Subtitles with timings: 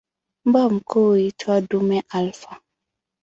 [0.45, 2.59] Mbwa mkuu huitwa "dume alfa".